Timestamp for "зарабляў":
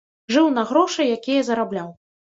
1.51-1.95